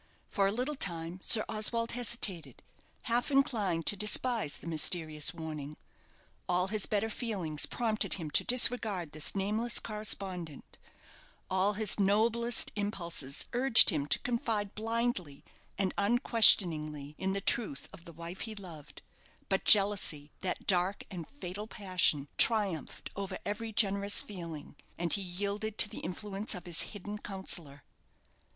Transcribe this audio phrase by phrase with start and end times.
[0.31, 2.63] For a little time Sir Oswald hesitated,
[3.03, 5.77] half inclined to despise the mysterious warning.
[6.49, 10.79] All his better feelings prompted him to disregard this nameless correspondent
[11.51, 15.45] all his noblest impulses urged him to confide blindly
[15.77, 19.03] and unquestioningly in the truth of the wife he loved;
[19.49, 25.77] but jealousy that dark and fatal passion triumphed over every generous feeling, and he yielded
[25.77, 27.83] to the influence of his hidden counsellor.